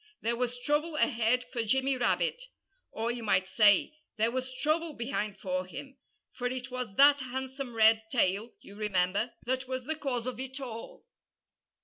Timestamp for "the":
9.85-9.93